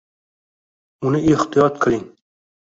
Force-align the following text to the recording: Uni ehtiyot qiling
Uni 1.11 1.19
ehtiyot 1.35 1.75
qiling 1.81 2.05